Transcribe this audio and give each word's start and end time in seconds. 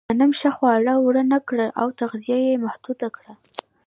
غنم 0.09 0.31
ښه 0.39 0.49
خواړه 0.57 0.93
ورنهکړل 1.07 1.69
او 1.81 1.87
تغذیه 1.99 2.37
یې 2.47 2.61
محدوده 2.65 3.07
کړه. 3.15 3.33